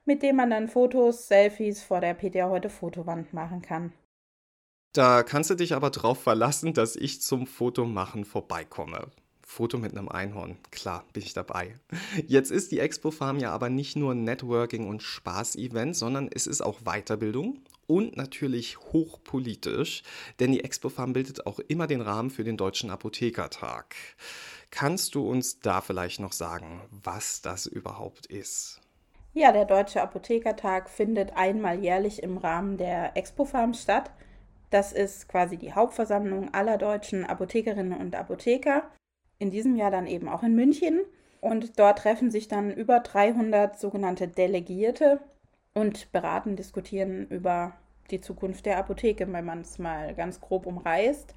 mit 0.05 0.21
dem 0.21 0.35
man 0.35 0.49
dann 0.49 0.67
Fotos, 0.67 1.27
Selfies 1.27 1.81
vor 1.81 2.01
der 2.01 2.13
PTA 2.13 2.49
heute 2.49 2.69
Fotowand 2.69 3.33
machen 3.33 3.61
kann. 3.61 3.93
Da 4.93 5.23
kannst 5.23 5.49
du 5.49 5.55
dich 5.55 5.73
aber 5.73 5.89
drauf 5.89 6.21
verlassen, 6.21 6.73
dass 6.73 6.95
ich 6.95 7.21
zum 7.21 7.47
Fotomachen 7.47 8.25
vorbeikomme. 8.25 9.07
Foto 9.41 9.77
mit 9.77 9.91
einem 9.91 10.07
Einhorn. 10.07 10.57
Klar, 10.71 11.03
bin 11.13 11.23
ich 11.23 11.33
dabei. 11.33 11.79
Jetzt 12.27 12.51
ist 12.51 12.71
die 12.71 12.79
Expo 12.79 13.11
Farm 13.11 13.39
ja 13.39 13.51
aber 13.51 13.69
nicht 13.69 13.95
nur 13.95 14.15
Networking 14.15 14.87
und 14.87 15.01
Spaß-Event, 15.01 15.95
sondern 15.95 16.29
es 16.33 16.47
ist 16.47 16.61
auch 16.61 16.81
Weiterbildung 16.81 17.59
und 17.87 18.17
natürlich 18.17 18.77
hochpolitisch, 18.79 20.03
denn 20.39 20.51
die 20.51 20.63
Expo 20.63 20.89
Farm 20.89 21.13
bildet 21.13 21.45
auch 21.45 21.59
immer 21.59 21.87
den 21.87 22.01
Rahmen 22.01 22.29
für 22.29 22.43
den 22.43 22.57
Deutschen 22.57 22.89
Apothekertag. 22.89 23.95
Kannst 24.71 25.15
du 25.15 25.27
uns 25.27 25.59
da 25.59 25.81
vielleicht 25.81 26.19
noch 26.19 26.33
sagen, 26.33 26.81
was 26.89 27.41
das 27.41 27.65
überhaupt 27.65 28.25
ist? 28.25 28.81
Ja, 29.33 29.51
der 29.51 29.65
Deutsche 29.65 30.01
Apothekertag 30.01 30.89
findet 30.89 31.35
einmal 31.35 31.79
jährlich 31.79 32.21
im 32.21 32.37
Rahmen 32.37 32.77
der 32.77 33.17
Expo 33.17 33.45
Farm 33.45 33.73
statt. 33.73 34.11
Das 34.69 34.91
ist 34.93 35.27
quasi 35.27 35.57
die 35.57 35.73
Hauptversammlung 35.73 36.53
aller 36.53 36.77
deutschen 36.77 37.25
Apothekerinnen 37.25 37.99
und 37.99 38.15
Apotheker 38.15 38.89
in 39.39 39.51
diesem 39.51 39.75
Jahr 39.75 39.91
dann 39.91 40.07
eben 40.07 40.29
auch 40.29 40.43
in 40.43 40.55
München. 40.55 41.01
Und 41.41 41.77
dort 41.77 41.99
treffen 41.99 42.31
sich 42.31 42.47
dann 42.47 42.71
über 42.71 42.99
300 42.99 43.79
sogenannte 43.79 44.27
Delegierte 44.27 45.19
und 45.73 46.11
beraten, 46.11 46.55
diskutieren 46.55 47.27
über 47.27 47.73
die 48.11 48.21
Zukunft 48.21 48.65
der 48.65 48.77
Apotheke, 48.77 49.31
wenn 49.31 49.45
man 49.45 49.61
es 49.61 49.79
mal 49.79 50.13
ganz 50.13 50.39
grob 50.41 50.65
umreißt. 50.65 51.33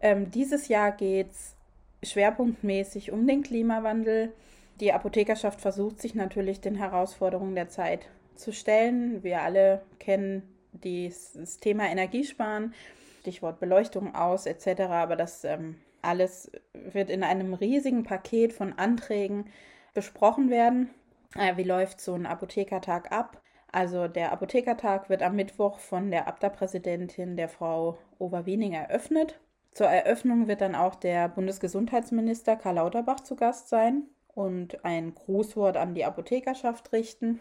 Ähm, 0.00 0.30
dieses 0.30 0.68
Jahr 0.68 0.92
geht 0.92 1.30
es 1.30 1.56
schwerpunktmäßig 2.02 3.12
um 3.12 3.26
den 3.26 3.42
Klimawandel. 3.42 4.32
Die 4.80 4.92
Apothekerschaft 4.92 5.60
versucht 5.60 6.00
sich 6.00 6.14
natürlich 6.14 6.60
den 6.60 6.74
Herausforderungen 6.74 7.54
der 7.54 7.68
Zeit 7.68 8.08
zu 8.34 8.52
stellen. 8.52 9.22
Wir 9.22 9.42
alle 9.42 9.82
kennen 9.98 10.42
das 10.72 11.58
Thema 11.58 11.86
Energiesparen, 11.86 12.74
Stichwort 13.20 13.60
Beleuchtung 13.60 14.14
aus 14.14 14.46
etc. 14.46 14.82
Aber 14.88 15.16
das 15.16 15.44
ähm, 15.44 15.76
alles 16.02 16.50
wird 16.72 17.10
in 17.10 17.22
einem 17.22 17.54
riesigen 17.54 18.04
Paket 18.04 18.52
von 18.52 18.72
Anträgen 18.78 19.46
besprochen 19.92 20.48
werden. 20.50 20.90
Äh, 21.36 21.56
wie 21.56 21.64
läuft 21.64 22.00
so 22.00 22.14
ein 22.14 22.26
Apothekertag 22.26 23.12
ab? 23.12 23.39
Also 23.72 24.08
der 24.08 24.32
Apothekertag 24.32 25.08
wird 25.08 25.22
am 25.22 25.36
Mittwoch 25.36 25.78
von 25.78 26.10
der 26.10 26.26
Abda-Präsidentin, 26.26 27.36
der 27.36 27.48
Frau 27.48 27.98
Overwiening, 28.18 28.72
eröffnet. 28.72 29.38
Zur 29.72 29.86
Eröffnung 29.86 30.48
wird 30.48 30.60
dann 30.60 30.74
auch 30.74 30.96
der 30.96 31.28
Bundesgesundheitsminister 31.28 32.56
Karl 32.56 32.76
Lauterbach 32.76 33.20
zu 33.20 33.36
Gast 33.36 33.68
sein 33.68 34.02
und 34.34 34.84
ein 34.84 35.14
Grußwort 35.14 35.76
an 35.76 35.94
die 35.94 36.04
Apothekerschaft 36.04 36.92
richten. 36.92 37.40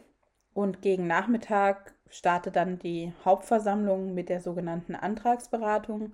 Und 0.54 0.82
gegen 0.82 1.08
Nachmittag 1.08 1.96
startet 2.10 2.56
dann 2.56 2.78
die 2.78 3.14
Hauptversammlung 3.26 4.14
mit 4.14 4.30
der 4.30 4.42
sogenannten 4.42 4.96
Antragsberatung. 4.96 6.12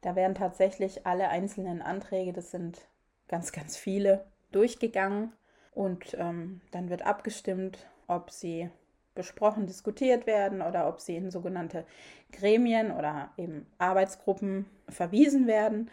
Da 0.00 0.16
werden 0.16 0.34
tatsächlich 0.34 1.06
alle 1.06 1.28
einzelnen 1.28 1.82
Anträge, 1.82 2.32
das 2.32 2.50
sind 2.50 2.88
ganz, 3.28 3.52
ganz 3.52 3.76
viele, 3.76 4.24
durchgegangen 4.52 5.32
und 5.72 6.16
ähm, 6.18 6.62
dann 6.72 6.88
wird 6.88 7.02
abgestimmt, 7.02 7.86
ob 8.06 8.30
sie 8.30 8.70
besprochen, 9.14 9.66
diskutiert 9.66 10.26
werden 10.26 10.62
oder 10.62 10.88
ob 10.88 11.00
sie 11.00 11.16
in 11.16 11.30
sogenannte 11.30 11.84
Gremien 12.32 12.90
oder 12.92 13.30
eben 13.36 13.66
Arbeitsgruppen 13.78 14.66
verwiesen 14.88 15.46
werden. 15.46 15.90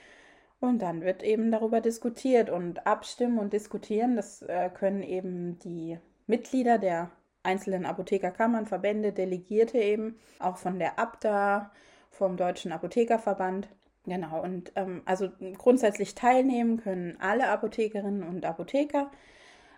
Und 0.60 0.82
dann 0.82 1.02
wird 1.02 1.24
eben 1.24 1.52
darüber 1.52 1.82
diskutiert 1.82 2.50
und 2.50 2.88
abstimmen 2.88 3.38
und 3.38 3.54
diskutieren. 3.54 4.16
Das 4.16 4.42
äh, 4.42 4.70
können 4.74 5.04
eben 5.04 5.60
die 5.60 6.00
Mitglieder 6.26 6.78
der 6.78 7.12
einzelnen 7.44 7.86
Apothekerkammern, 7.86 8.66
Verbände, 8.66 9.14
Delegierte 9.14 9.78
eben, 9.78 10.20
auch 10.40 10.58
von 10.58 10.80
der 10.80 11.00
ABDA, 11.00 11.72
vom 12.10 12.38
Deutschen 12.38 12.72
Apothekerverband. 12.72 13.70
Genau, 14.06 14.42
und 14.42 14.72
ähm, 14.76 15.02
also 15.06 15.30
grundsätzlich 15.58 16.16
teilnehmen 16.16 16.78
können 16.78 17.18
alle 17.20 17.50
Apothekerinnen 17.50 18.24
und 18.24 18.46
Apotheker. 18.46 19.12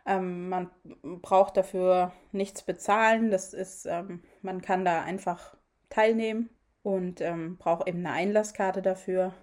Ähm, 0.09 0.49
man 0.49 0.71
braucht 1.21 1.55
dafür 1.55 2.11
nichts 2.31 2.63
bezahlen. 2.63 3.29
Das 3.29 3.53
ist, 3.53 3.85
ähm, 3.85 4.23
man 4.41 4.61
kann 4.61 4.83
da 4.83 5.03
einfach 5.03 5.55
teilnehmen 5.89 6.49
und 6.81 7.21
ähm, 7.21 7.57
braucht 7.57 7.87
eben 7.87 7.99
eine 7.99 8.11
Einlasskarte 8.11 8.81
dafür. 8.81 9.33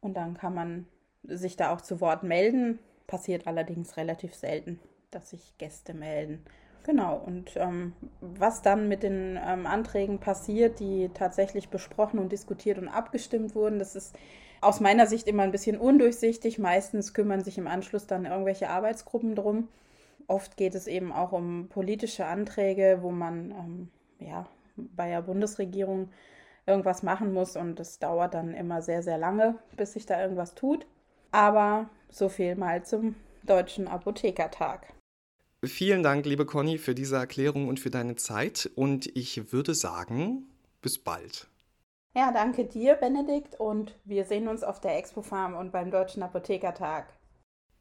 Und 0.00 0.16
dann 0.16 0.34
kann 0.34 0.54
man 0.54 0.86
sich 1.24 1.56
da 1.56 1.74
auch 1.74 1.80
zu 1.80 2.00
Wort 2.00 2.22
melden. 2.22 2.78
Passiert 3.08 3.48
allerdings 3.48 3.96
relativ 3.96 4.34
selten, 4.34 4.78
dass 5.10 5.30
sich 5.30 5.58
Gäste 5.58 5.92
melden. 5.92 6.44
Genau, 6.84 7.16
und 7.16 7.56
ähm, 7.56 7.92
was 8.20 8.62
dann 8.62 8.88
mit 8.88 9.02
den 9.02 9.38
ähm, 9.44 9.66
Anträgen 9.66 10.18
passiert, 10.18 10.78
die 10.80 11.10
tatsächlich 11.14 11.68
besprochen 11.68 12.18
und 12.18 12.30
diskutiert 12.30 12.78
und 12.78 12.88
abgestimmt 12.88 13.54
wurden, 13.54 13.78
das 13.78 13.96
ist 13.96 14.16
aus 14.60 14.78
meiner 14.80 15.06
Sicht 15.06 15.26
immer 15.26 15.42
ein 15.42 15.52
bisschen 15.52 15.78
undurchsichtig. 15.78 16.58
Meistens 16.58 17.12
kümmern 17.12 17.42
sich 17.42 17.58
im 17.58 17.66
Anschluss 17.66 18.06
dann 18.06 18.24
irgendwelche 18.24 18.68
Arbeitsgruppen 18.68 19.34
drum. 19.34 19.68
Oft 20.26 20.56
geht 20.56 20.74
es 20.74 20.86
eben 20.86 21.12
auch 21.12 21.32
um 21.32 21.68
politische 21.68 22.26
Anträge, 22.26 22.98
wo 23.00 23.10
man 23.10 23.50
ähm, 23.50 23.88
ja, 24.18 24.46
bei 24.76 25.08
der 25.08 25.22
Bundesregierung 25.22 26.08
irgendwas 26.66 27.02
machen 27.02 27.32
muss 27.32 27.56
und 27.56 27.80
es 27.80 27.98
dauert 27.98 28.34
dann 28.34 28.54
immer 28.54 28.82
sehr, 28.82 29.02
sehr 29.02 29.18
lange, 29.18 29.56
bis 29.76 29.94
sich 29.94 30.06
da 30.06 30.20
irgendwas 30.20 30.54
tut. 30.54 30.86
Aber 31.32 31.88
so 32.10 32.28
viel 32.28 32.54
mal 32.56 32.84
zum 32.84 33.16
Deutschen 33.42 33.88
Apothekertag. 33.88 34.92
Vielen 35.64 36.02
Dank, 36.02 36.26
liebe 36.26 36.44
Conny, 36.44 36.78
für 36.78 36.94
diese 36.94 37.16
Erklärung 37.16 37.68
und 37.68 37.80
für 37.80 37.90
deine 37.90 38.16
Zeit. 38.16 38.70
Und 38.74 39.06
ich 39.16 39.52
würde 39.52 39.74
sagen, 39.74 40.46
bis 40.80 40.98
bald. 40.98 41.48
Ja, 42.14 42.32
danke 42.32 42.64
dir, 42.64 42.94
Benedikt. 42.94 43.58
Und 43.58 43.96
wir 44.04 44.24
sehen 44.24 44.48
uns 44.48 44.64
auf 44.64 44.80
der 44.80 44.98
Expo 44.98 45.22
Farm 45.22 45.54
und 45.54 45.72
beim 45.72 45.90
Deutschen 45.90 46.22
Apothekertag. 46.22 47.06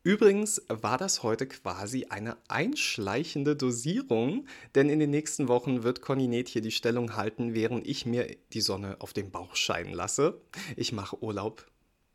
Übrigens 0.03 0.63
war 0.67 0.97
das 0.97 1.21
heute 1.21 1.45
quasi 1.47 2.07
eine 2.09 2.35
einschleichende 2.47 3.55
Dosierung, 3.55 4.47
denn 4.73 4.89
in 4.89 4.97
den 4.97 5.11
nächsten 5.11 5.47
Wochen 5.47 5.83
wird 5.83 6.01
Conny 6.01 6.43
hier 6.47 6.63
die 6.63 6.71
Stellung 6.71 7.15
halten, 7.15 7.53
während 7.53 7.85
ich 7.85 8.07
mir 8.07 8.35
die 8.53 8.61
Sonne 8.61 8.95
auf 8.99 9.13
den 9.13 9.29
Bauch 9.29 9.55
scheinen 9.55 9.93
lasse. 9.93 10.41
Ich 10.75 10.91
mache 10.91 11.21
Urlaub 11.21 11.67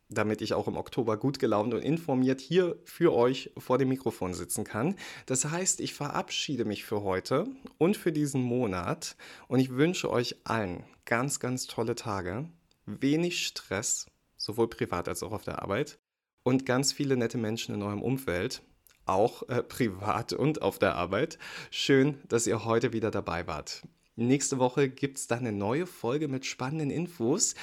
damit 0.09 0.41
ich 0.41 0.53
auch 0.53 0.67
im 0.67 0.77
Oktober 0.77 1.17
gut 1.17 1.39
gelaunt 1.39 1.73
und 1.73 1.81
informiert 1.81 2.39
hier 2.39 2.77
für 2.85 3.13
euch 3.13 3.51
vor 3.57 3.77
dem 3.77 3.89
Mikrofon 3.89 4.33
sitzen 4.33 4.63
kann. 4.63 4.95
Das 5.25 5.45
heißt, 5.45 5.81
ich 5.81 5.93
verabschiede 5.93 6.65
mich 6.65 6.85
für 6.85 7.03
heute 7.03 7.45
und 7.77 7.97
für 7.97 8.11
diesen 8.11 8.41
Monat 8.41 9.17
und 9.47 9.59
ich 9.59 9.71
wünsche 9.71 10.09
euch 10.09 10.37
allen 10.45 10.85
ganz, 11.05 11.39
ganz 11.39 11.67
tolle 11.67 11.95
Tage, 11.95 12.49
wenig 12.85 13.45
Stress, 13.45 14.05
sowohl 14.37 14.69
privat 14.69 15.09
als 15.09 15.23
auch 15.23 15.33
auf 15.33 15.43
der 15.43 15.61
Arbeit 15.61 15.99
und 16.47 16.65
ganz 16.65 16.93
viele 16.93 17.17
nette 17.17 17.37
Menschen 17.37 17.75
in 17.75 17.83
eurem 17.83 18.01
Umfeld, 18.01 18.61
auch 19.05 19.49
äh, 19.49 19.61
privat 19.67 20.31
und 20.31 20.61
auf 20.61 20.79
der 20.79 20.95
Arbeit. 20.95 21.37
Schön, 21.71 22.19
dass 22.29 22.47
ihr 22.47 22.63
heute 22.63 22.93
wieder 22.93 23.11
dabei 23.11 23.47
wart. 23.47 23.85
Nächste 24.15 24.57
Woche 24.57 24.87
gibt 24.87 25.17
es 25.17 25.27
dann 25.27 25.39
eine 25.39 25.51
neue 25.51 25.85
Folge 25.85 26.29
mit 26.29 26.45
spannenden 26.45 26.89
Infos. 26.89 27.55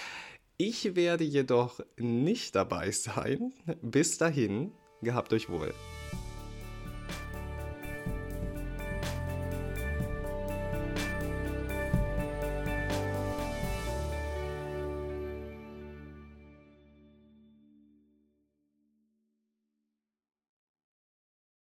Ich 0.59 0.95
werde 0.97 1.25
jedoch 1.25 1.81
nicht 1.97 2.55
dabei 2.57 2.91
sein. 2.91 3.55
Bis 3.81 4.19
dahin, 4.19 4.73
gehabt 5.01 5.33
euch 5.33 5.49
wohl. 5.49 5.73